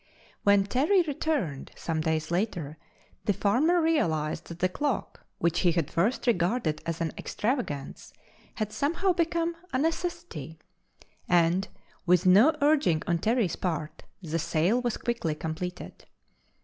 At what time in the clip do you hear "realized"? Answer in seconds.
3.79-4.45